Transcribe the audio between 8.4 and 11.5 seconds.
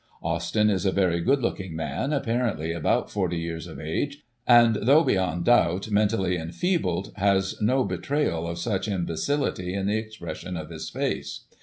of such imbecility in the expression of his face.